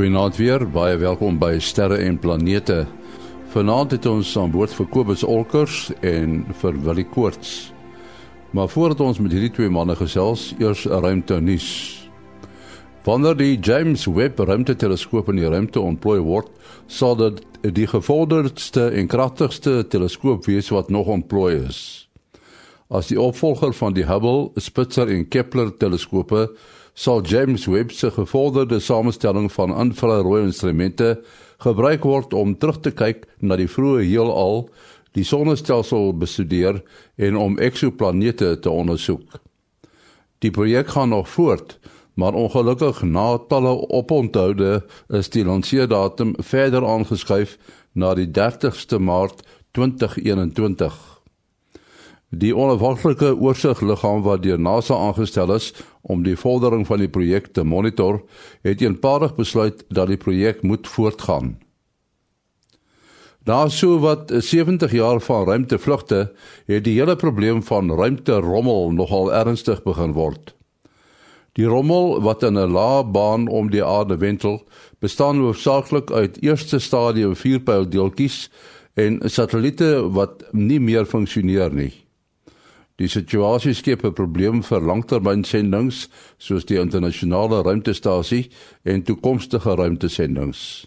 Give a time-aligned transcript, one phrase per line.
[0.00, 2.86] Goeienaand weer, baie welkom by Sterre en Planete.
[3.52, 7.50] Vanaand het ons aan boord vir Kobus Olkers en vir Willie Koorts.
[8.56, 11.68] Maar voordat ons met hierdie twee manne gesels, eers 'n ruimte nuus.
[13.04, 16.48] Wanneer die James Webb ruimteteleskoop in die ruimte ontplooi word,
[16.86, 22.08] sal dit die gevorderdste en kragtigste teleskoop wees wat nog ontplooi is.
[22.88, 26.48] As die opvolger van die Hubble, Spitzer en Kepler teleskope
[27.00, 31.22] sal James Webb se gevorderde samestelling van infrarooi instrumente
[31.64, 34.66] gebruik word om terug te kyk na die vroeë heelal,
[35.16, 36.82] die sonnestelsel bestudeer
[37.16, 39.40] en om eksoplanete te ondersoek.
[40.44, 41.78] Die projek gaan nog voort,
[42.20, 47.56] maar ongelukkig na talle oponthoude is die lanseerdatum verder aangeskuif
[47.92, 49.40] na die 30ste Maart
[49.72, 51.09] 2021.
[52.30, 55.72] Die onafhanklike oorsigliggaam wat deur NASA aangestel is
[56.06, 58.20] om die vordering van die projek te monitor,
[58.62, 61.56] het eenparig besluit dat die projek moet voortgaan.
[63.44, 66.30] Na so wat 70 jaar van ruimtevlugte,
[66.66, 70.54] het die hele probleem van ruimterommel nogal ernstig begin word.
[71.58, 74.62] Die rommel wat in 'n lae baan om die aarde wentel,
[75.00, 78.50] bestaan hoofsaaklik uit eerste stadium vierpyldeeltjies
[78.94, 82.09] en satelliete wat nie meer funksioneer nie.
[83.00, 88.50] Die situasie skep 'n probleem vir langtermynsendings soos die internasionale ruimtestasie
[88.84, 90.86] en toekomstige ruimtesendings.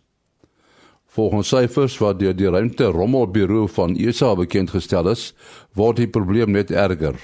[1.08, 5.34] Volgens syfers wat deur die ruimte rommelbureau van ESA bekend gestel is,
[5.74, 7.18] word die probleem net erger.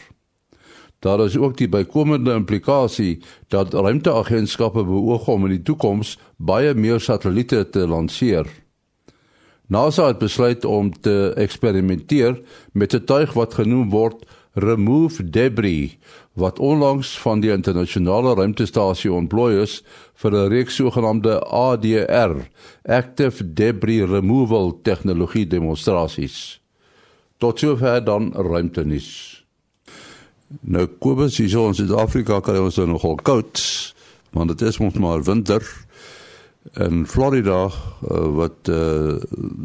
[1.00, 7.00] Daar is ook die bykomende implikasie dat ruimteagentskappe beoog om in die toekoms baie meer
[7.00, 8.48] satelliete te lanseer.
[9.68, 12.42] NASA het besluit om te eksperimenteer
[12.74, 14.26] met 'n tuig wat genoem word
[14.60, 15.98] Remove Debris
[16.40, 19.82] wat onlangs van die internasionale ruimtestasie ontplooi is
[20.22, 22.36] vir 'n reeks sogenaamde ADR,
[22.84, 26.62] Active Debris Removal tegnologie demonstrasies.
[27.38, 29.40] Tot sover dan ruimtenis.
[30.62, 33.62] Nou Kobus, hier so in Suid-Afrika kan ons nou nogal koud,
[34.34, 35.62] want dit is mos maar winter.
[36.74, 39.16] In Florida uh, wat uh,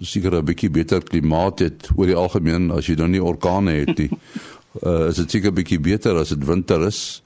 [0.01, 3.99] seker 'n bietjie beter klimaat het oor die algemeen as jy nou nie orkane het
[3.99, 4.11] nie.
[4.83, 7.23] uh, is dit seker 'n bietjie beter as dit winter is.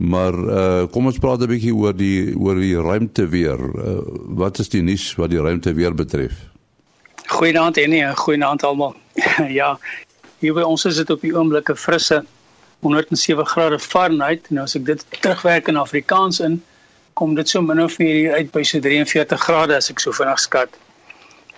[0.00, 3.58] Maar uh, kom ons praat 'n bietjie oor die oor die ruimte weer.
[3.58, 4.00] Uh,
[4.40, 6.48] wat is die nuus wat die ruimte weer betref?
[7.26, 8.96] Goeienaand en nee, goeienaand almal.
[9.60, 9.78] ja,
[10.38, 12.24] hier by ons is dit op die oomblik 'n frisse
[12.80, 14.50] 107 grade Fahrenheit.
[14.50, 16.62] Nou as ek dit terugwerk in Afrikaans in,
[17.12, 20.40] kom dit so min of meer uit by so 43 grade as ek so vinnig
[20.40, 20.68] skat.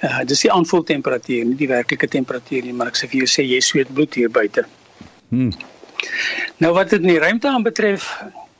[0.02, 3.46] Uh, dis die aanvoeltemperatuur, nie die werklike temperatuur nie, maar ek sê vir jou sê
[3.46, 4.66] jy sweet bloed hier buite.
[5.32, 5.52] Hmm.
[6.60, 8.04] Nou wat dit in die ruimte aanbetref,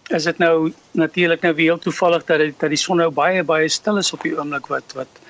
[0.09, 3.69] is dit nou natuurlik nou weer toevallig dat dit dat die son nou baie baie
[3.69, 5.21] stil is op die oomblik wat wat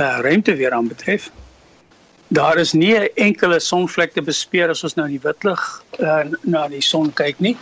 [0.00, 1.28] uh ruimte weer aanbetref.
[2.32, 5.60] Daar is nie 'n enkele sonvlek te bespeer as ons nou die witlig
[6.00, 7.56] uh na die son kyk nie.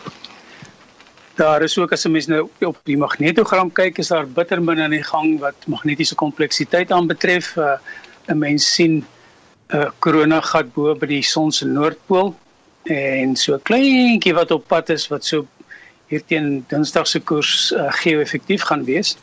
[1.35, 4.81] Daar is ook as 'n mens nou op die magnetogram kyk, is daar bitter min
[4.81, 7.57] aan die gang wat magnetiese kompleksiteit aanbetref.
[7.57, 7.79] Uh
[8.29, 9.05] 'n mens sien
[9.69, 12.37] 'n uh, koronagat bo by die son se noordpool
[12.93, 15.47] en so kleintjie wat op pad is wat so
[16.11, 19.17] hier teen Dinsdag se koers uh, geo-effektief gaan wees.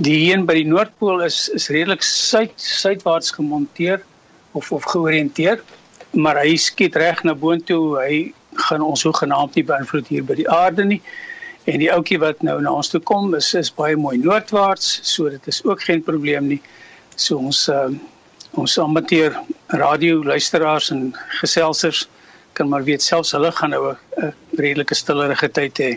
[0.00, 4.00] Die een by die noordpool is is redelik suid suidwaarts gemonteer
[4.56, 5.60] of of georiënteer,
[6.16, 7.98] maar hy skiet reg na boontoe.
[8.00, 8.32] Hy
[8.68, 11.02] gaan ons hoegenaamd nie beïnvloed hier by die aarde nie.
[11.68, 15.28] En die ouetjie wat nou na ons toe kom is is baie mooi noordwaarts, so
[15.28, 16.62] dit is ook geen probleem nie.
[17.16, 17.90] So ons uh,
[18.56, 19.36] ons amateur
[19.76, 21.10] radio luisteraars en
[21.42, 22.06] geselsers
[22.58, 24.32] kan maar weet selfs hulle gaan nou 'n
[24.62, 25.92] redelike stillerige tyd hê.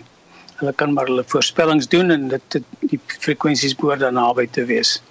[0.60, 2.64] Hulle kan maar hulle voorspellings doen en dit, dit
[2.94, 5.02] die frekwensies behoort dan naby te wees.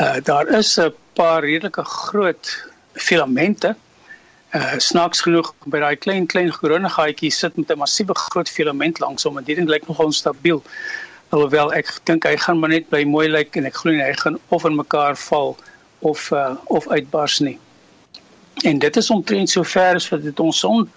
[0.00, 3.76] Uh daar is 'n paar redelike groot filamente.
[4.54, 9.00] Uh snaaks genoeg by daai klein klein groene gaatjie sit met 'n massiewe groot filament
[9.00, 10.62] langs hom en dit lyk nogal onstabiel.
[11.28, 14.38] Alhoewel ek dink hy gaan maar net bly mooi lyk en ek glo hy gaan
[14.48, 15.56] of in mekaar val
[16.00, 17.58] of uh of uitbars nie.
[18.64, 20.88] En dit is omtrent so ver as wat dit ons son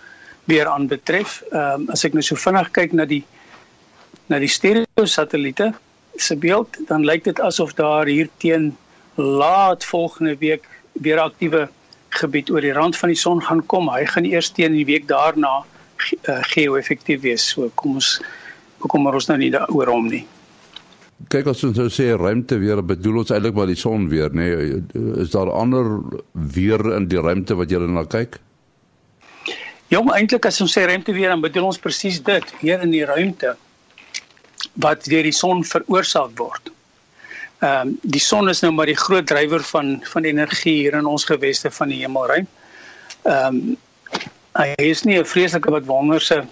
[0.49, 1.41] weer aanbetref.
[1.51, 3.23] Ehm um, as ek nou so vinnig kyk na die
[4.31, 5.73] na die stereo satelliete
[6.15, 8.71] se beeld, dan lyk dit asof daar hier teen
[9.15, 11.67] laat volgende week weer aktiewe
[12.09, 13.89] gebied oor die rand van die son gaan kom.
[13.89, 17.49] Hy gaan eers teen die week daarna uh, geo-effektief wees.
[17.53, 18.19] So kom ons
[18.83, 20.25] kom ons nou nie daaroor om nie
[21.29, 24.47] kyk as ons nou sê ruimte weer bedoel ons eintlik maar die son weer nê
[24.55, 24.81] nee,
[25.23, 25.99] is daar ander
[26.33, 28.39] weer in die ruimte wat jy na kyk?
[29.93, 33.05] Jong eintlik as ons sê ruimte weer dan bedoel ons presies dit weer in die
[33.05, 33.55] ruimte
[34.81, 36.71] wat deur die son veroorsaak word.
[37.63, 41.05] Ehm um, die son is nou maar die groot drywer van van energie hier in
[41.07, 42.47] ons geweste van die hemelruim.
[43.23, 43.77] Ehm um,
[44.53, 46.43] hy is nie 'n vreeslike wat wonderse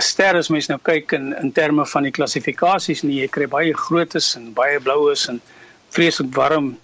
[0.00, 3.20] ster as mens nou kyk in in terme van die klassifikasies nie.
[3.20, 5.40] Jy kry baie grootes en baie bloues en
[5.92, 6.78] vreeslik warm.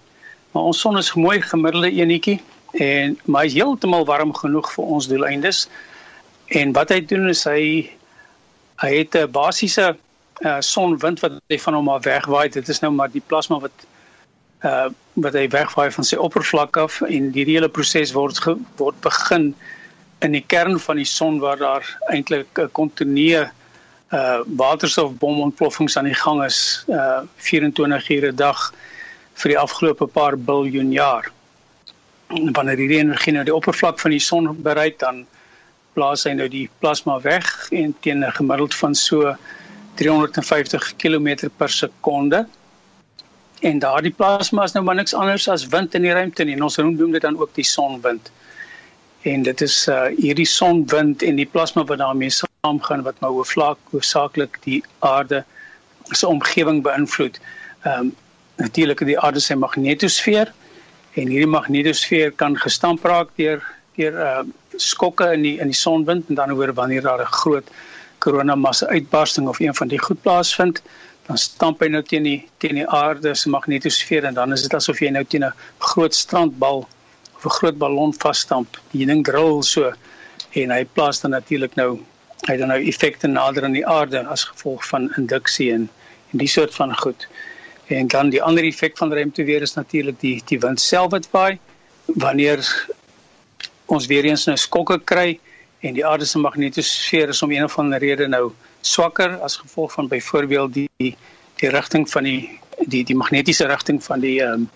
[0.51, 2.39] Maar ons son is mooi gemiddelde enetjie
[2.77, 5.67] en maar hy is heeltemal warm genoeg vir ons doeleindes.
[6.53, 7.89] En wat hy doen is hy
[8.79, 9.95] hy het 'n basiese
[10.45, 12.49] uh sonwind wat hy van hom af wegwaai.
[12.49, 13.85] Dit is nou maar die plasma wat
[14.63, 19.01] uh wat hy wegwaai van sy oppervlak af en die hele proses word ge, word
[19.01, 19.55] begin
[20.19, 23.49] in die kern van die son waar daar eintlik 'n kontinue
[24.11, 28.73] uh waterstofbomontploffings aan die gang is uh 24 ure 'n dag
[29.33, 31.31] vir die afgelope paar biljoen jaar.
[32.27, 35.25] En wanneer hierdie energie nou die oppervlak van die son bereik dan
[35.93, 39.35] blaas hy nou die plasma weg en teen 'n gemiddeld van so
[39.95, 42.47] 350 km per sekonde.
[43.59, 46.55] En daardie plasma is nou maar niks anders as wind in die ruimte nie.
[46.55, 48.31] En ons noem dit dan ook die sonwind.
[49.21, 53.79] En dit is uh hierdie sonwind en die plasma wat daarmee saamgaan wat nou hoofvlak
[53.91, 55.43] hoofsaaklik die aarde
[56.11, 57.39] se omgewing beïnvloed.
[57.83, 58.15] Ehm um,
[58.59, 60.53] natuurlik die aarde se magnetosfeer
[61.13, 63.63] en hierdie magnetosfeer kan gestamp raak deur
[63.95, 64.41] deur uh
[64.75, 67.67] skokke in die in die sonwind en dan oor wanneer daar 'n groot
[68.19, 70.81] koronamassa uitbarsting of een van die goed plaasvind,
[71.27, 74.73] dan stamp hy nou teen die teen die aarde se magnetosfeer en dan is dit
[74.73, 76.87] asof jy nou teen 'n groot strandbal
[77.39, 78.77] of 'n groot ballon vasstamp.
[78.91, 79.93] Die ding drill so
[80.53, 81.99] en hy plaas dan natuurlik nou
[82.47, 85.89] hy dan nou effekte nader aan die aarde as gevolg van induksie en
[86.31, 87.27] en die soort van goed.
[87.87, 91.27] En dan die ander effek van ruimte weer is natuurlik die die wind self wat
[91.31, 91.59] waai
[92.05, 92.61] wanneer
[93.85, 95.39] ons weer eens nou skokke kry
[95.79, 98.51] en die aarde se magnetosfeer is om een of ander rede nou
[98.81, 101.15] swakker as gevolg van byvoorbeeld die
[101.55, 104.69] die rigting van die die die magnetiese rigting van die ehm um,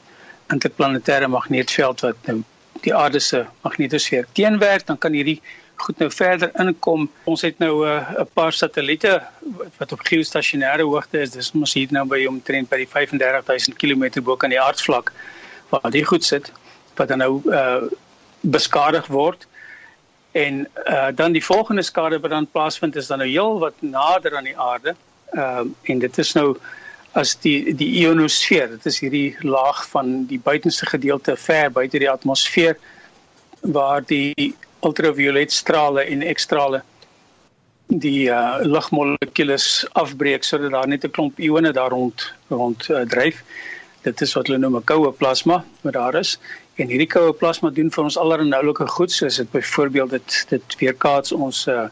[0.51, 2.41] interplanetêre magnetveld wat nou
[2.83, 5.41] die aarde se magnetosfeer teenwerk dan kan hierdie
[5.83, 7.07] goed nou verder inkom.
[7.23, 9.21] Ons het nou 'n uh, paar satelliete
[9.77, 11.31] wat op geostasionêre hoogte is.
[11.31, 15.11] Dis ons hier nou by omtrent by die 35000 km bo kan die aardvlak
[15.69, 16.51] waar die goed sit
[16.95, 17.83] wat dan nou uh,
[18.41, 19.47] beskadig word.
[20.31, 24.37] En uh, dan die volgende skade wat dan plaasvind is dan nou heel wat nader
[24.37, 24.95] aan die aarde.
[25.31, 26.57] Ehm uh, en dit is nou
[27.13, 28.71] as die die ionosfeer.
[28.77, 32.77] Dit is hierdie laag van die buitenste gedeelte ver buite die atmosfeer
[33.61, 36.81] waar die ultraviolet strale en X-strale
[37.87, 43.43] die uh, lugmolekules afbreek sodat daar net 'n klomp ione daar rond rond uh, dryf.
[44.01, 46.39] Dit is wat hulle noem 'n koue plasma wat daar is.
[46.75, 50.75] En hierdie koue plasma doen vir ons allerlei noulike goed soos dit byvoorbeeld dit dit
[50.79, 51.87] weerkaats ons uh,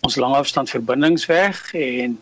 [0.00, 2.18] ons langafstand verbindings weg en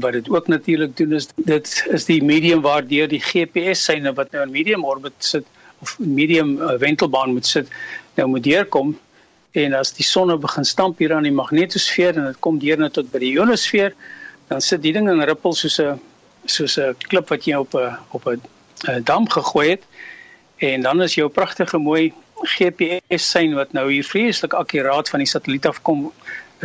[0.00, 4.30] wat dit ook natuurlik doen is dit is die medium waardeur die GPS syne wat
[4.32, 5.46] nou in medium orbit sit
[5.82, 7.68] of medium uh, wentelbaan moet sit
[8.14, 8.96] nou moet deurkom.
[9.50, 12.78] En as die son nou begin stamp hier aan die magnetosfeer en dit kom deur
[12.78, 13.94] net tot by die ionosfeer
[14.48, 16.00] dan sit die ding in rippels soos 'n
[16.46, 18.40] soos 'n klip wat jy op 'n op 'n
[19.04, 19.84] dam gegooi het.
[20.58, 22.12] En dan is jou pragtige mooi
[22.42, 26.12] GPS sein wat nou hier vreeslik akkuraat van die satelliet af kom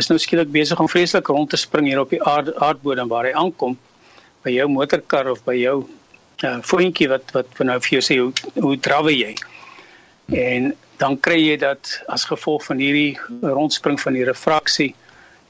[0.00, 3.28] is nou skielik besig om vreeslik rond te spring hier op die aard, aardbodem waar
[3.28, 3.76] hy aankom
[4.44, 5.76] by jou motorkar of by jou
[6.44, 9.34] uh, voetjie wat wat nou vir jou sê hoe hoe drawe jy.
[10.34, 10.72] En
[11.02, 14.92] dan kry jy dat as gevolg van hierdie rondspring van die refraksie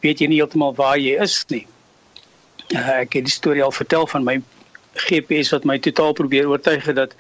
[0.05, 1.65] weet jy nie heeltemal waar jy is nie.
[2.73, 4.39] Uh, ek het die storie al vertel van my
[5.09, 7.17] GPS wat my totaal probeer oortuig het dat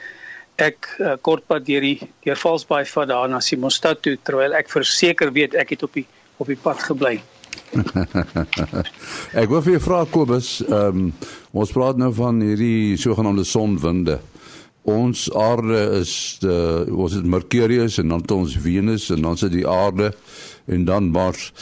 [0.62, 5.32] ek uh, kortpad deur die deur Valsbaai vat daar na Simonstad toe terwyl ek verseker
[5.34, 7.18] weet ek het op die op die pad gebly.
[9.40, 11.10] ek wil vir jou vra Kobus, ehm um,
[11.54, 14.18] ons praat nou van hierdie sogenaamde sonwinde.
[14.84, 19.68] Ons aarde is die ons het Mercurius en dan ons Venus en dan sit die
[19.68, 20.10] aarde
[20.66, 21.52] en dan Mars.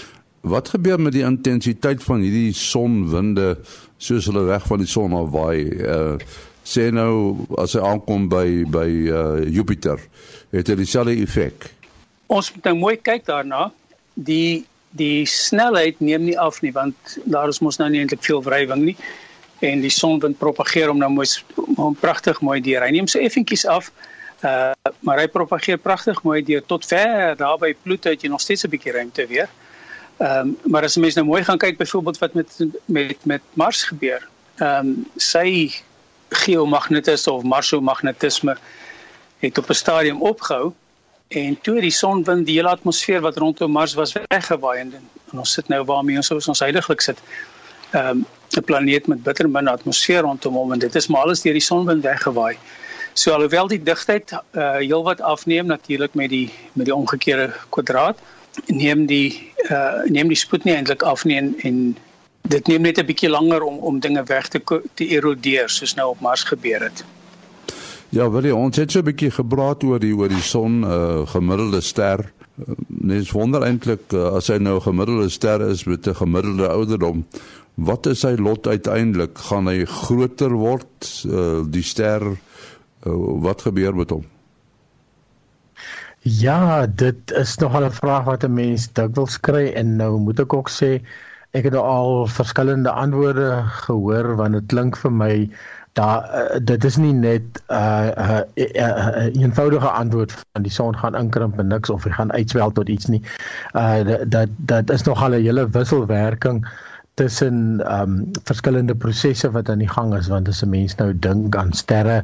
[0.43, 3.61] Wat gebeur met die intensiteit van hierdie sonwinde
[4.03, 5.61] soos hulle weg van die son af waai?
[5.83, 6.17] Uh
[6.63, 9.99] sê nou as hy aankom by by uh, Jupiter
[10.55, 11.67] het hy dieselfde effek.
[12.31, 13.73] Ons moet nou mooi kyk daarna.
[14.15, 18.43] Die die snelheid neem nie af nie want daar is mos nou nie eintlik veel
[18.45, 18.97] wrywing nie
[19.65, 21.27] en die sonwind propageer hom nou mooi
[21.79, 22.83] hom pragtig mooi deur.
[22.83, 23.93] Hy neem so effentjies af.
[24.43, 24.73] Uh
[25.07, 28.65] maar hy propageer pragtig mooi deur tot ver daar by Pluto het jy nog steeds
[28.67, 29.49] 'n bietjie ruimte weer.
[30.19, 33.83] Ehm um, maar as mense nou mooi gaan kyk byvoorbeeld wat met met met Mars
[33.85, 34.29] gebeur.
[34.59, 35.73] Ehm um, sy
[36.29, 38.57] geomagnetisme of marsomagnetisme
[39.39, 40.73] het op 'n stadium opgehou
[41.39, 44.93] en toe die sonwind die hele atmosfeer wat rondom Mars was weggewaai en,
[45.33, 47.19] en ons sit nou waarmee ons ons heidaglik sit
[47.95, 51.57] um, 'n planeet met bitter min atmosfeer rondom hom en dit is maar alles deur
[51.57, 52.57] die sonwind weggewaai.
[53.15, 58.19] So alhoewel die digtheid uh heelwat afneem natuurlik met die met die omgekeerde kwadraat,
[58.67, 61.97] neem die uh neem die spoed nie eintlik af nie en, en
[62.43, 64.61] dit neem net 'n bietjie langer om om dinge weg te
[64.95, 67.05] te erodeer soos nou op Mars gebeur het.
[68.13, 71.25] Ja, wil jy ons het so 'n bietjie gepraat oor die oor die son uh
[71.27, 72.21] gemiddelde ster.
[72.61, 76.69] Uh, Nes wonder eintlik uh, as hy nou 'n gemiddelde ster is met 'n gemiddelde
[76.69, 77.25] ouderdom,
[77.75, 79.39] wat is sy lot uiteindelik?
[79.39, 82.37] Gaan hy groter word uh die ster uh,
[83.41, 84.25] wat gebeur met hom?
[86.21, 90.53] Ja, dit is nogal 'n vraag wat 'n mens dikwels kry en nou moet ek
[90.53, 91.01] ook sê
[91.53, 95.49] ek het al verskillende antwoorde gehoor want dit klink vir my
[95.93, 100.73] daar uh, dit is nie net 'n uh, uh, uh, uh, eenvoudige antwoord van die
[100.73, 103.23] son gaan inkrimp en niks of hy gaan uitswel tot iets nie.
[103.73, 106.69] Uh dat dat is nogal 'n hele wisselwerking
[107.15, 111.19] tussen ehm um, verskillende prosesse wat aan die gang is want as 'n mens nou
[111.19, 112.23] dink aan sterre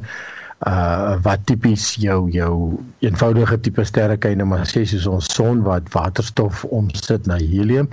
[0.67, 5.61] uh wat tipies jou jou eenvoudige tipe sterre jy nou maar sê soos ons son
[5.63, 7.89] wat waterstof omsit na helium.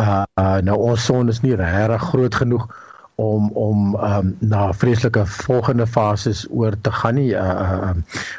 [0.00, 0.24] Uh
[0.62, 2.66] nou ons son is nie regtig groot genoeg
[3.14, 7.32] om om um na vreeslike volgende fases oor te gaan nie.
[7.34, 7.90] Uh, uh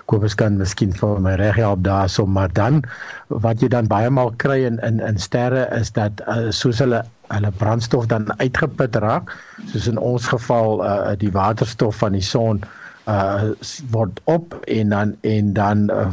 [0.05, 2.81] Kobus kan miskien vir my reg help daarso, maar dan
[3.27, 7.03] wat jy dan baie maal kry in in in sterre is dat uh, soos hulle
[7.33, 9.35] hulle brandstof dan uitgeput raak,
[9.71, 12.63] soos in ons geval uh die waterstof van die son
[13.07, 13.53] uh
[13.91, 16.09] word op en dan en dan uh,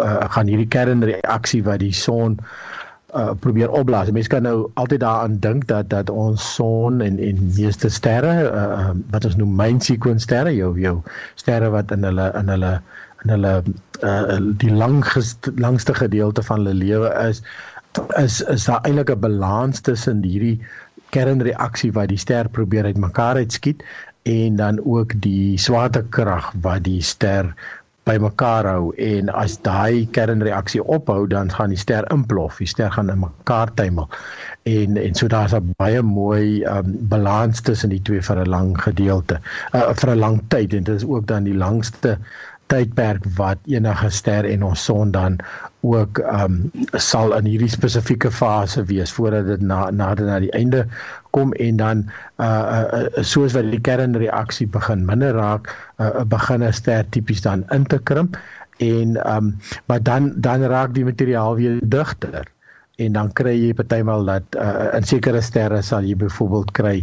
[0.00, 2.76] uh, gaan hierdie kernreaksie wat die son uh
[3.40, 4.10] probeer opblaas.
[4.12, 8.90] Mense kan nou altyd daaraan dink dat dat ons son en en meeste sterre uh
[9.10, 10.98] wat ons noem main sequence sterre jou jou
[11.34, 12.74] sterre wat in hulle in hulle
[13.24, 13.54] in hulle
[14.02, 17.42] uh die langste langste gedeelte van hulle lewe is
[18.20, 20.60] is is daar eintlik 'n balans tussen hierdie
[21.10, 23.82] kernreaksie wat die ster probeer uitmekaar uitskiet
[24.22, 27.54] en dan ook die swaartekrag wat die ster
[28.08, 33.12] bymekaar hou en as daai kernreaksie ophou dan gaan die ster implof, die ster gaan
[33.12, 34.08] in mekaar tuimel.
[34.68, 38.76] En en so daar's 'n baie mooi um, balans tussen die twee vir 'n lang
[38.82, 39.40] gedeelte,
[39.74, 42.18] uh, vir 'n lang tyd en dit is ook dan die langste
[42.68, 45.38] tydperk wat enige ster en ons son dan
[45.80, 50.52] ook ehm um, sal in hierdie spesifieke fase wees voordat dit na nader na die
[50.58, 50.86] einde
[51.30, 52.04] kom en dan
[52.36, 57.64] uh, uh soos wat die kernreaksie begin minder raak uh, begin 'n ster tipies dan
[57.70, 58.38] in te krimp
[58.78, 59.56] en um,
[59.86, 62.46] maar dan dan raak die materiaal weer digter
[62.98, 66.94] en dan kry jy partymal dat uh, in sekere sterre sal jy byvoorbeeld kry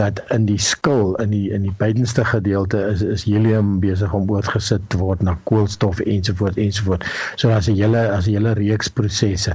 [0.00, 4.26] dat in die skil in die in die buitenste gedeelte is is helium besig om
[4.34, 7.06] oorgesit te word na koolstof ensovoorts ensovoorts.
[7.38, 9.54] So daar's 'n hele as 'n hele reeks prosesse.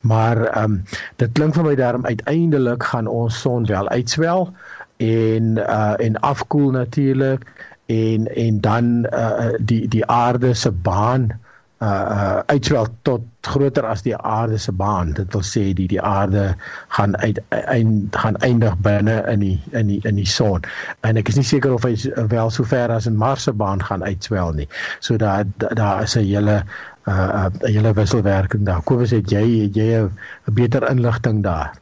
[0.00, 0.84] Maar ehm um,
[1.16, 4.52] dit klink vir my daarom uiteindelik gaan ons son wel uitswel
[5.00, 7.48] en uh en afkoel natuurlik
[7.86, 11.47] en en dan uh die die aarde se baan uh
[11.78, 15.12] uh uitswel tot groter as die aarde se baan.
[15.14, 16.56] Dit wil sê die die aarde
[16.96, 20.66] gaan uit eind gaan eindig binne in die in die in die son.
[21.06, 21.94] En ek is nie seker of hy
[22.34, 24.68] wel so ver as in Mars se baan gaan uitswel nie.
[24.98, 26.64] So daar daar is 'n hele
[27.06, 28.82] uh 'n hele wisselwerking daar.
[28.82, 30.10] Kobus het jy het jy 'n
[30.54, 31.78] beter inligting daar?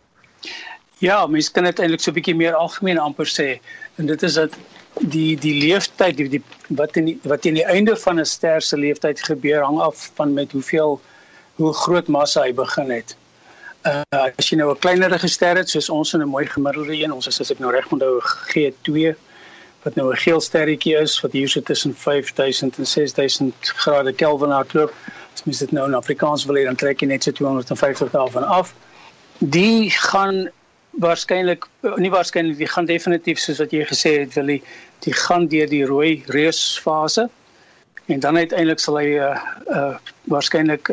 [0.98, 3.60] Ja, mens kan dit eintlik so 'n bietjie meer algemeen amper sê.
[3.96, 4.56] En dit is dat
[5.00, 8.62] die die leeftyd die, die wat in die, wat in die einde van 'n ster
[8.62, 11.00] se leeftyd gebeur hang af van met hoeveel
[11.56, 13.16] hoe groot massa hy begin het.
[13.84, 14.02] Uh
[14.38, 17.26] as jy nou 'n kleinerige ster het soos ons in 'n mooi gemiddelde een, ons
[17.26, 19.14] is as ek nou reg onthou G2
[19.84, 24.50] wat nou 'n geel sterretjie is wat hier so tussen 5000 en 6000 grade Kelvin
[24.50, 24.92] hardloop.
[25.34, 28.44] As mens dit nou in Afrikaans wil hê dan trek jy net so 250 daarvan
[28.44, 28.74] af.
[29.38, 30.50] Die gaan
[31.02, 31.66] waarskynlik
[32.00, 34.62] nie waarskynlik die gaan definitief soos wat jy gesê het wil die,
[35.04, 37.28] die gaan deur die rooi reusfase
[38.06, 39.34] en dan uiteindelik sal hy uh,
[39.72, 39.94] uh
[40.32, 40.90] waarskynlik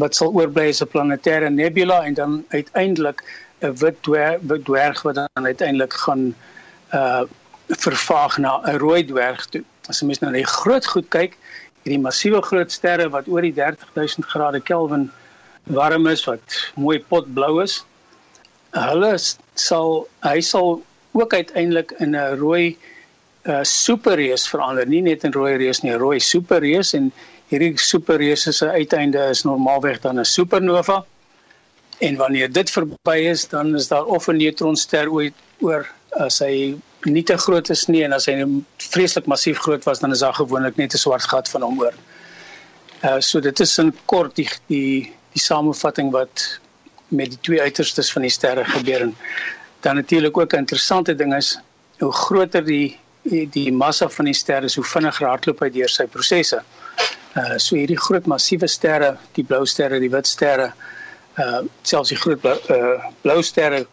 [0.00, 3.22] wat sal oorbly is 'n planetêre nebula en dan uiteindelik
[3.62, 6.34] 'n wit dwerg, dwerg wat dan uiteindelik gaan
[6.92, 7.22] uh
[7.68, 9.64] vervaag na 'n rooi dwerg toe.
[9.88, 11.36] As jy mens nou na die groot goed kyk,
[11.82, 15.10] hierdie massiewe groot sterre wat oor die 30000 grade Kelvin
[15.62, 17.84] warm is wat mooi potblou is,
[18.76, 19.16] hulle
[19.54, 20.82] sal hy sal
[21.16, 22.76] ook uiteindelik in 'n rooi
[23.46, 27.12] uh, superreus verander, nie net in rooi reus nie, 'n rooi superreus en
[27.48, 31.04] hierdie superreus se uiteinde is normaalweg dan 'n supernova.
[31.98, 36.76] En wanneer dit verby is, dan is daar of 'n neutronster ooit oor as hy
[37.04, 38.44] nie te groot is nie en as hy
[38.78, 41.94] vreeslik massief groot was, dan is daar gewoonlik net 'n swart gat van hom oor.
[43.04, 46.60] Uh so dit is in kort die die die samevatting wat
[47.08, 49.16] met die twee uiterstes van die sterre gebeur en
[49.80, 51.58] dan natuurlik ook 'n interessante ding is
[51.98, 55.88] hoe groter die die, die massa van die sterre is, hoe vinniger hardloop hy deur
[55.88, 56.62] sy prosesse.
[57.36, 60.72] Uh so hierdie groot massiewe sterre, die blou sterre, die wit sterre,
[61.38, 63.86] uh selfs die groot blou, uh, blou sterre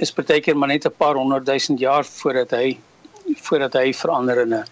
[0.00, 2.78] is partykeer maar net 'n paar honderd duisend jaar voordat hy
[3.36, 4.64] voordat hy verander in 'n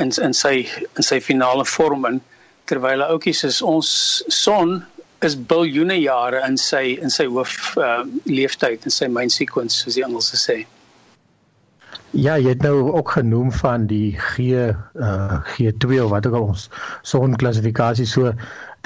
[0.00, 2.20] in in sy in sy finale vorm in
[2.64, 4.84] terwyl ouetjies is ons son
[5.26, 9.98] is biljoene jare in sy in sy hoof uh, leeftyd in sy main sequence soos
[9.98, 10.62] die Engelse sê.
[12.16, 16.48] Ja, jy het nou ook genoem van die G uh G2 of wat ook al
[16.54, 16.66] ons
[17.06, 18.32] sonklassifikasie so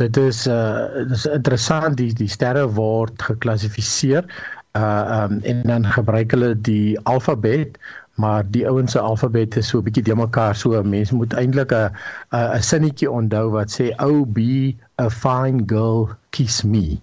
[0.01, 4.29] dit is uh dis interessant die die sterre word geklassifiseer
[4.77, 7.79] uh um en dan gebruik hulle die alfabet
[8.15, 11.73] maar die ouens se alfabet is so 'n bietjie de mekaar so mense moet eintlik
[11.73, 11.91] 'n
[12.33, 17.01] 'n sinnetjie onthou wat sê oh be a fine girl kiss me.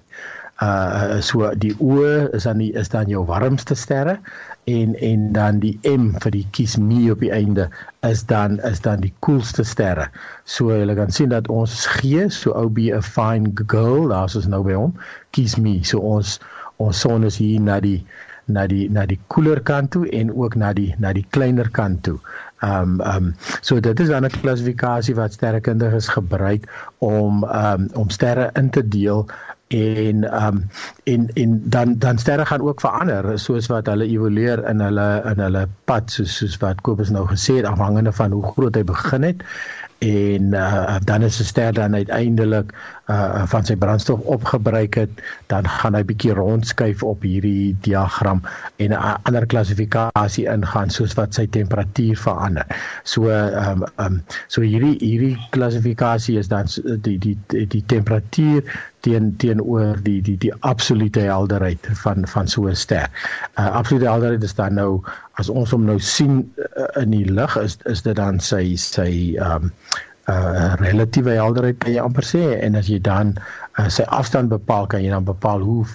[0.61, 2.05] Uh so die O
[2.37, 4.19] is dan die is dan jou warmste sterre
[4.63, 7.69] en en dan die M vir die kiss me op die einde
[8.01, 10.07] is dan is dan die koelste sterre.
[10.45, 14.47] So jy kan sien dat ons G so oh be a fine girl daar's ons
[14.47, 14.93] nou by hom
[15.31, 15.83] kiss me.
[15.83, 16.39] So ons
[16.85, 17.99] ons son is hier na die
[18.51, 22.03] na die na die koeler kant toe en ook na die na die kleiner kant
[22.07, 22.17] toe.
[22.61, 26.67] Ehm um, ehm um, so dit is dan 'n klassifikasie wat sterrekundiges gebruik
[26.99, 29.27] om ehm um, om sterre in te deel
[29.71, 30.69] en ehm um,
[31.03, 35.39] en en dan dan sterre gaan ook verander soos wat hulle evolueer in hulle in
[35.39, 39.23] hulle pad soos soos wat Kobus nou gesê het afhangende van hoe groot hy begin
[39.23, 39.45] het
[40.01, 42.73] en uh, dan is 'n ster dan uiteindelik
[43.11, 48.43] uh, van sy brandstof opgebruik het dan gaan hy bietjie rondskuif op hierdie diagram
[48.77, 52.65] en 'n ander klassifikasie ingaan soos wat sy temperatuur verander.
[53.03, 56.69] So ehm um, um, so hierdie hierdie klassifikasie is dan
[57.01, 58.63] die die die, die temperatuur
[59.01, 63.09] teen teenoor die die die absolute helderheid van van so 'n ster.
[63.57, 65.01] Uh, absolute helderheid is dan nou
[65.39, 69.35] as ons hom nou sien uh, in die lig is is dit dan sy sy
[69.37, 69.73] ehm um,
[70.29, 72.43] uh relatiewe helderheid kan jy amper sê.
[72.61, 73.35] En as jy dan
[73.79, 75.85] uh, sy afstand bepaal kan jy dan bepaal hoe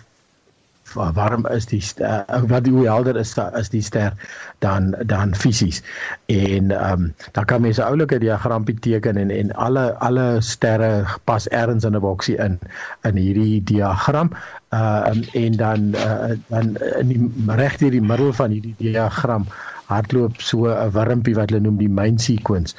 [0.94, 4.14] warm is die ster, uh, wat hoe helder is is die ster
[4.58, 5.82] dan dan fisies.
[6.26, 11.48] En ehm um, dan kan mense oulike diagrampie teken en en alle alle sterre pas
[11.48, 12.58] ergens in 'n boksie in
[13.04, 14.30] in hierdie diagram.
[14.72, 19.46] Uh um, en dan uh, dan in die reg deur die middel van hierdie diagram
[19.90, 22.74] hardloop so 'n wurmpie wat hulle noem die main sequence.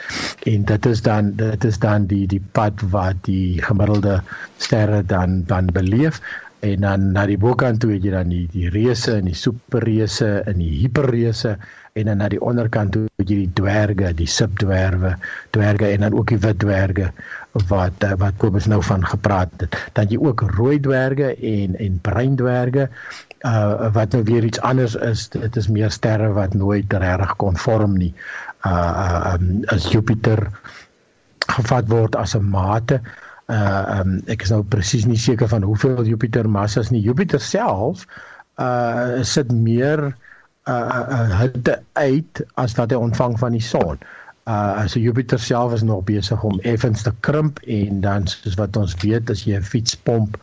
[0.46, 4.22] En dit is dan dit is dan die die pad wat die gemiddelde
[4.58, 6.22] sterre dan dan beleef.
[6.60, 10.30] En dan na die bokant toe het jy dan die die reuse en die superreuse
[10.50, 11.58] en die hiperreuse
[11.98, 15.16] en dan na die onderkant toe het jy die dwerge, die subdwerwe,
[15.56, 17.12] dwerge en dan ook die wit dwerge
[17.70, 19.78] wat wat Kobus nou van gepraat het.
[19.98, 22.90] Dan jy ook rooi dwerge en en bruin dwerge
[23.46, 25.28] uh wat nou weer iets anders is.
[25.30, 28.14] Dit is meer sterre wat nooit regtig konform nie.
[28.66, 30.48] Uh um, as Jupiter
[31.48, 33.02] gevat word as 'n mate
[33.48, 37.02] uh um, ek is nou presies nie seker van hoeveel Jupiter massas nie.
[37.02, 38.06] Jupiter self
[38.60, 40.16] uh sit meer
[40.68, 44.00] uh, uh hitte uit as wat hy ontvang van die son.
[44.48, 48.78] Uh so Jupiter self is nog besig om effens te krimp en dan soos wat
[48.78, 50.38] ons weet as jy 'n fiets pomp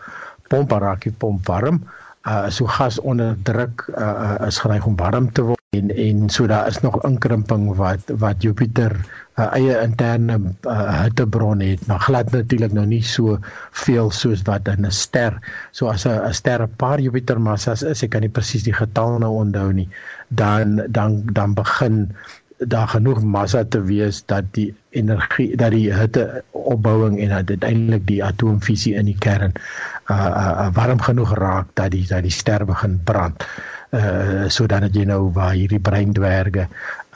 [0.55, 1.83] raak die pomp warm.
[2.25, 6.31] Uh so gas onder druk uh, uh is geneig om warm te word en en
[6.31, 8.93] so daar is nog inkrimping wat wat Jupiter
[9.37, 11.87] 'n uh, eie interne uh, hittebron het.
[11.87, 13.39] Maar glad natuurlik nou nie so
[13.71, 15.39] veel soos wat in 'n ster
[15.71, 19.19] so as 'n ster 'n paar Jupiter massas is ek kan nie presies die getal
[19.19, 19.89] nou onthou nie
[20.29, 22.15] dan dan dan begin
[22.59, 28.25] daar genoeg massa te wees dat die energie dat die hitte opbouing en uiteindelik die
[28.25, 29.53] atoomfisie in die kern
[30.11, 33.43] uh, uh warm genoeg raak dat die dat die ster begin brand
[33.95, 36.69] uh sodat jy nou waar hierdie breindwerge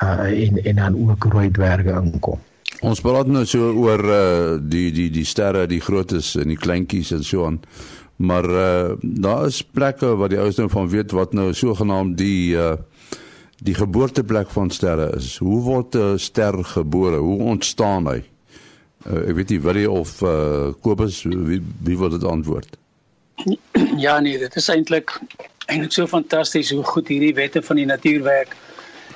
[0.02, 2.38] uh en en dan ook rooi dwerge inkom.
[2.80, 7.12] Ons praat nou so oor uh die die die sterre, die grootes en die kleintjies
[7.16, 7.60] en so aan.
[8.16, 12.54] Maar uh daar is plekke waar die ouens nou van weet wat nou sogenaamd die
[12.54, 12.76] uh
[13.58, 15.36] die geboorteplek van sterre is.
[15.36, 17.16] Hoe word 'n ster gebore?
[17.16, 18.22] Hoe ontstaan hy?
[19.06, 22.76] Uh, ek weet nie jy of uh Kobus wie wie wil dit antwoord?
[23.96, 25.20] Ja nee, dit is eintlik
[25.66, 28.56] eintlik so fantasties hoe goed hierdie wette van die natuur werk.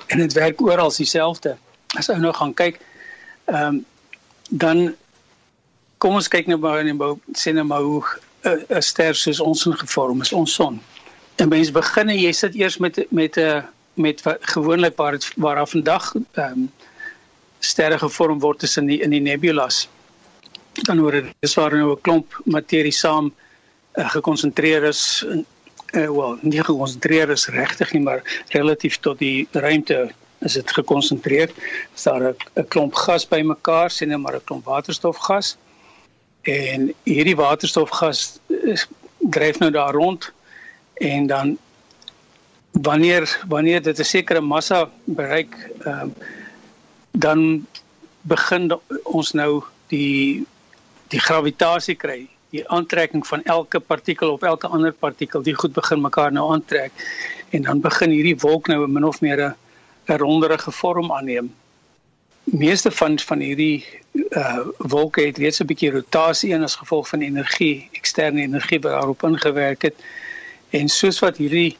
[0.06, 1.56] En dit werk oral dieselfde.
[1.96, 2.80] As ou nou gaan kyk,
[3.44, 3.84] ehm um,
[4.50, 4.94] dan
[5.98, 8.02] kom ons kyk nou maar en bou sien nou maar hoe
[8.44, 10.80] 'n ster soos ons in gevorm is, ons son.
[11.36, 13.62] En mens begin jy sit eers met met 'n
[13.94, 16.70] met gewoonlik waar het, waar af vandag ehm um,
[17.58, 19.88] sterre gevorm word tussen die in die nebulas.
[20.72, 23.32] Dan word dit dis waar nou 'n klomp materie saam
[23.94, 25.46] uh, gekonsentreer is in
[25.92, 31.50] uh, wel nie gekonsentreer is regtig nie, maar relatief tot die ruimte is dit gekonsentreer.
[31.94, 35.56] Is daar 'n klomp gas bymekaar, sien net maar 'n klomp waterstofgas.
[36.42, 38.86] En hierdie waterstofgas is,
[39.18, 40.32] dryf nou daar rond
[40.94, 41.58] en dan
[42.72, 45.54] wanneer wanneer dit 'n sekere massa bereik,
[45.84, 46.12] ehm uh,
[47.10, 47.66] dan
[48.20, 50.46] begin ons nou die
[51.08, 56.00] die gravitasie kry die aantrekking van elke partikel op elke ander partikel die goed begin
[56.00, 56.92] mekaar nou aantrek
[57.50, 59.54] en dan begin hierdie wolk nou min of meer 'n
[60.08, 61.54] 'n ronderige vorm aanneem.
[62.44, 67.20] Meeste van van hierdie uh wolke het reeds 'n bietjie rotasie in as gevolg van
[67.20, 69.94] energie, eksterne energie wat daarop ingewerk het.
[70.70, 71.76] En soos wat hierdie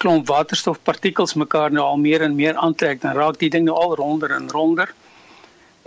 [0.00, 3.94] klomp waterstofpartikels mekaar nou al meer en meer aantrek, dan raak die ding nou al
[4.00, 4.94] ronder en ronder.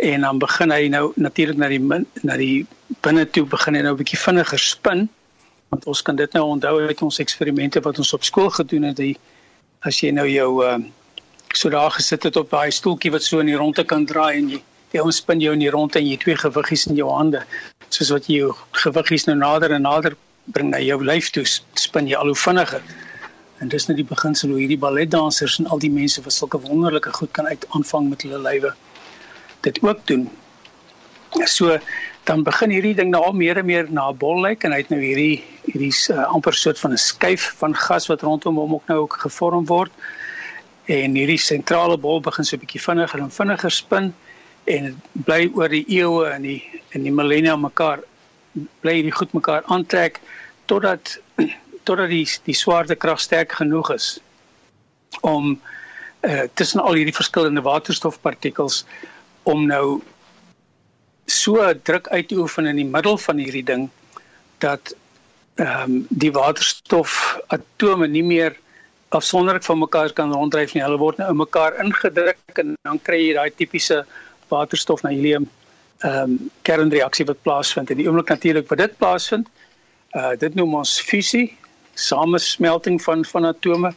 [0.03, 1.81] En dan begin hy nou natuurlik na die
[2.23, 2.65] na die
[3.01, 5.09] binne toe begin hy nou 'n bietjie vinniger spin
[5.73, 8.99] want ons kan dit nou onthou uit ons eksperimente wat ons op skool gedoen het
[8.99, 9.15] die
[9.89, 10.77] as jy nou jou uh,
[11.53, 14.51] so daar gesit het op daai stoeltjie wat so in die ronde kan draai en
[14.53, 14.61] jy
[14.93, 17.41] jy ons spin jou in die ronde en jy twee gewiggies in jou hande
[17.89, 18.51] soos wat jy jou
[18.83, 20.17] gewiggies nou nader en nader
[20.53, 22.85] bring na jou lyf toe spin jy al hoe vinniger
[23.63, 27.13] en dis net die beginsel hoe hierdie balletdansers en al die mense wat sulke wonderlike
[27.15, 28.73] goed kan uit aanvang met hulle lywe
[29.63, 30.25] dit ook doen.
[31.47, 31.77] So
[32.27, 34.81] dan begin hierdie ding nou al meer en meer na 'n bol lyk en hy
[34.83, 38.75] het nou hierdie hierdie uh, amper soort van 'n skuif van gas wat rondom hom
[38.75, 39.91] ook nou ook gevorm word.
[40.85, 44.13] En hierdie sentrale bol begin so 'n bietjie vinniger en vinniger spin
[44.63, 47.99] en bly oor die eeue en die in die millennia mekaar
[48.81, 50.19] bly hierdie goed mekaar aantrek
[50.65, 51.19] totdat
[51.83, 54.19] totdat die die swaartekrag sterk genoeg is
[55.21, 55.53] om
[56.21, 58.83] uh, tussen al hierdie verskillende waterstofpartikels
[59.43, 60.01] om nou
[61.25, 63.89] so druk uit te oefen in die middel van hierdie ding
[64.63, 64.95] dat
[65.61, 68.55] ehm um, die waterstof atome nie meer
[69.13, 70.81] afsonderlik van mekaar kan ronddryf nie.
[70.81, 73.99] Hulle word nou in mekaar ingedruk en dan kry jy daai tipiese
[74.49, 75.45] waterstof na helium
[76.03, 77.91] ehm um, kernreaksie wat plaasvind.
[77.91, 79.51] En die oomblik natuurlik wat dit plaasvind,
[80.17, 81.53] uh dit noem ons fusie,
[81.93, 83.93] samesmelting van van atome,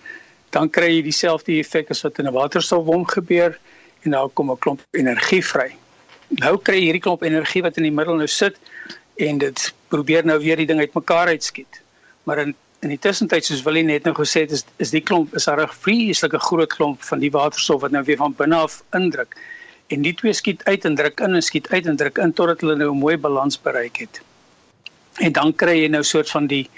[0.51, 3.59] dan kry jy dieselfde effek as wat in 'n waterstofbom gebeur
[4.03, 5.75] en daar kom 'n klomp energie vry.
[6.29, 8.57] Nou kry jy hierdie klomp energie wat in die middel nou sit
[9.17, 11.81] en dit probeer nou weer die ding uitmekaar uitskiet.
[12.25, 12.55] Maar in
[12.85, 15.63] in die tussentyd soos Willie net nou gesê het is is die klomp is daar
[15.63, 19.37] 'n vreeslike groot klomp van die waterstof wat nou weer van binne af indruk.
[19.87, 22.61] En die twee skiet uit en druk in en skiet uit en druk in totdat
[22.61, 24.21] hulle nou 'n mooi balans bereik het.
[25.15, 26.71] En dan kry jy nou soort van die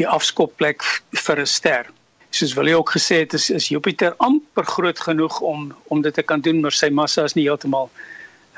[0.00, 0.84] die afskopplek
[1.26, 1.90] vir 'n ster
[2.30, 6.22] soos Willie ook gesê het is is Jupiter amper groot genoeg om om dit te
[6.22, 7.90] kan doen maar sy massa is nie heeltemal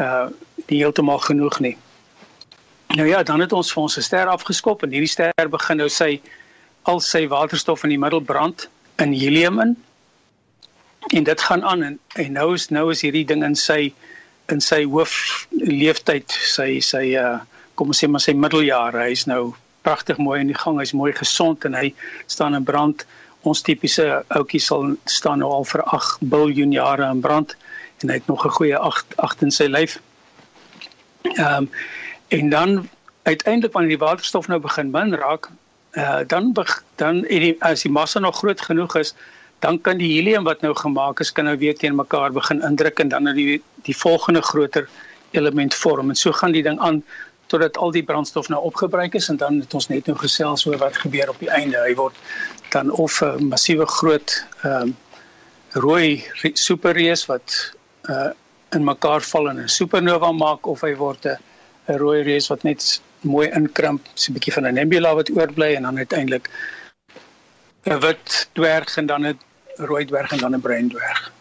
[0.01, 0.29] uh
[0.69, 1.77] nie heeltemal genoeg nie.
[2.95, 5.89] Nou ja, dan het ons vir ons 'n ster afgeskop en hierdie ster begin nou
[5.89, 6.21] sy
[6.83, 9.77] al sy waterstof in die middel brand in helium in.
[11.15, 13.93] En dit gaan aan en, en nou is nou is hierdie ding in sy
[14.49, 17.41] in sy hoof leeftyd, sy sy uh
[17.75, 19.09] kom ons sê maar sy middeljare.
[19.09, 21.93] Hy's nou pragtig mooi in die gang, hy's mooi gesond en hy
[22.27, 23.07] staan in brand.
[23.43, 27.57] Ons tipiese ouetjie sal staan nou al vir 8 miljard jare in brand
[28.03, 29.99] en hy het nog 'n goeie 8 8 in sy lyf.
[31.23, 31.71] Ehm um,
[32.29, 32.89] en dan
[33.23, 35.51] uiteindelik wanneer die waterstof nou begin min raak,
[35.93, 36.55] uh dan
[36.97, 39.15] dan die, as die massa nog groot genoeg is,
[39.59, 42.99] dan kan die helium wat nou gemaak is kan nou weer teen mekaar begin indruk
[42.99, 44.89] en dan die die volgende groter
[45.31, 46.09] element vorm.
[46.09, 47.03] En so gaan die ding aan
[47.53, 50.79] totdat al die brandstof nou opgebruik is en dan het ons net nou gesels oor
[50.81, 51.81] wat gebeur op die einde.
[51.85, 52.17] Hy word
[52.75, 54.97] dan of 'n massiewe groot ehm um,
[55.73, 57.73] rooi superreus wat
[58.09, 58.31] uh
[58.73, 61.37] in mekaar val en 'n supernova maak of hy word 'n
[61.89, 65.75] 'n rooi reus wat net mooi inkrimp, so 'n bietjie van 'n nebula wat oorbly
[65.75, 66.51] en dan uiteindelik
[67.85, 69.39] 'n wit dwerg en dan 'n
[69.77, 71.33] rooi dwerg en dan 'n bruin dwerg.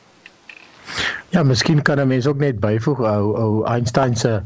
[1.30, 4.42] Ja, miskien kan 'n mens ook net byvoeg ou ou Einstein se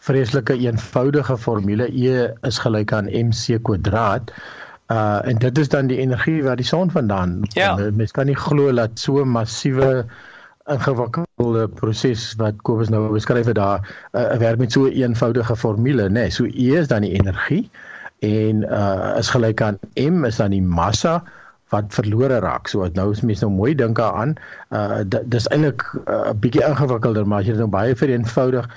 [0.00, 4.32] vreeslike eenvoudige formule E is gelyk aan mc kwadraat.
[4.90, 7.40] Uh en dit is dan die energie wat die son vandaan.
[7.54, 7.76] Ja.
[7.94, 10.04] Mens kan nie glo dat so massiewe
[10.70, 16.08] ingewikkelde proses wat Kobus nou beskryf het daar uh, werk met so 'n eenvoudige formule,
[16.08, 16.12] nê.
[16.12, 17.70] Nee, so E is dan die energie
[18.18, 21.22] en uh is gelyk aan m is dan die massa
[21.70, 22.68] wat verlore raak.
[22.68, 24.34] So nou as mens nou mooi dink daaraan,
[24.70, 28.68] uh dis eintlik 'n uh, bietjie ingewikkelder, maar as jy dit nou baie vereenvoudig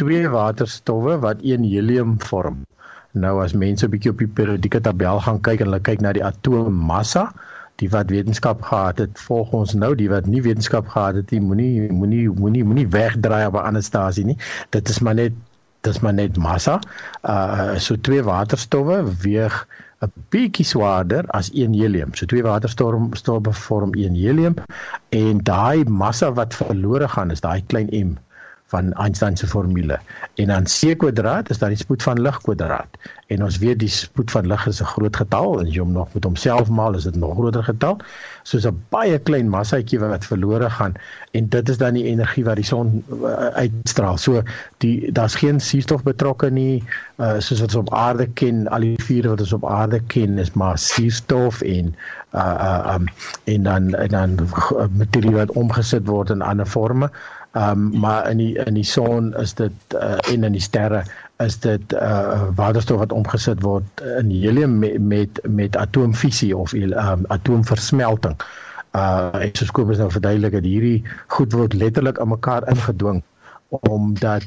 [0.00, 2.62] twee waterstowwe wat een helium vorm.
[3.12, 6.12] Nou as mense 'n bietjie op die periodieke tabel gaan kyk en hulle kyk na
[6.16, 7.24] die atoommassa,
[7.82, 11.40] die wat wetenskap gehad het, volg ons nou die wat nie wetenskap gehad het nie,
[11.40, 14.38] moenie moenie moenie moenie wegdraai op 'n ander stasie nie.
[14.70, 15.32] Dit is maar net
[15.80, 16.80] dis maar net massa.
[17.22, 19.66] Uh so twee waterstowwe weeg
[20.00, 22.14] 'n bietjie swaarder as 1 helium.
[22.14, 24.54] So twee waterstowwe vorm 1 helium
[25.08, 28.16] en daai massa wat verlore gaan is daai klein m
[28.70, 29.98] van Einstein se formule.
[30.34, 32.98] En dan c kwadraat is dan die spoed van lig kwadraat.
[33.26, 35.92] En ons weet die spoed van lig is 'n groot getal en as jy hom
[35.92, 37.98] nog met homself maal is dit nog groter getal.
[38.42, 40.94] Soos 'n baie klein massaatjie wat verlore gaan
[41.30, 44.18] en dit is dan die energie wat die son uh, uitstraal.
[44.18, 44.42] So
[44.78, 46.84] die daar's geen suurstof betrokke nie,
[47.16, 50.38] uh, soos wat ons op aarde ken, al die vure wat ons op aarde ken
[50.38, 51.94] is maar suurstof en
[52.34, 53.04] uh uh um,
[53.44, 54.38] en dan en dan
[54.96, 57.10] materiaal wat omgesit word in ander forme.
[57.52, 61.02] Ehm um, maar in die in die son is dit uh, en in die sterre
[61.42, 67.24] is dit uh, waterstof wat omgesit word in helium met met, met atoomfisie of um,
[67.28, 68.36] atoomversmelting.
[68.94, 73.22] Uh ek sou skoop is nou verduidelik dat hierdie goed word letterlik aan mekaar ingedwing
[73.70, 74.46] omdat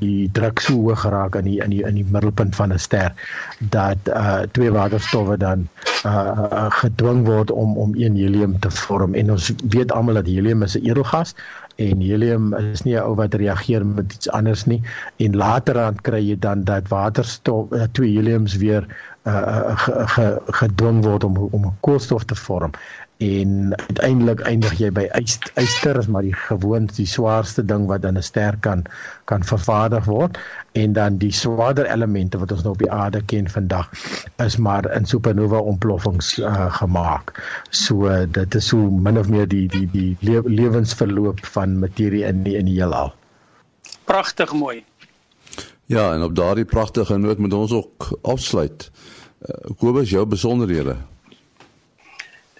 [0.00, 3.12] die druk so hoog geraak in die in die in die middelpunt van 'n ster
[3.58, 5.68] dat uh twee waterstowwe dan
[6.06, 10.62] uh gedwing word om om een helium te vorm en ons weet almal dat helium
[10.62, 11.34] is 'n edelgas
[11.82, 14.80] en helium is nie 'n ou wat reageer met iets anders nie.
[15.16, 18.86] En later dan kry jy dan dat waterstof uh, twee heliums weer
[19.26, 19.76] uh,
[20.62, 22.70] gedwing word om om 'n koolstof te vorm
[23.22, 25.04] en uiteindelik eindig jy by
[25.60, 28.82] yster is maar die gewoonste die swaarste ding wat in 'n ster kan
[29.30, 30.38] kan vervaardig word
[30.72, 33.90] en dan die swaarder elemente wat ons nou op die aarde ken vandag
[34.44, 37.34] is maar in supernova ontploffings uh, gemaak.
[37.70, 42.42] So dit is so min of meer die die die le lewensverloop van materie in
[42.42, 43.12] die, in die heelal.
[44.04, 44.82] Pragtig mooi.
[45.86, 48.90] Ja, en op daardie pragtige noot moet ons ook afsluit.
[49.42, 50.96] Uh, Kobus, jou besonderhede.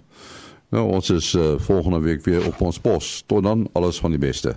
[0.69, 3.23] Nou ons is uh, volgende week weer op ons pos.
[3.25, 4.56] Tot dan alles van die beste.